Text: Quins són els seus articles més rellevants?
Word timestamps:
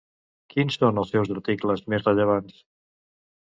Quins 0.53 0.77
són 0.83 1.01
els 1.03 1.11
seus 1.15 1.31
articles 1.37 1.87
més 1.95 2.11
rellevants? 2.11 2.61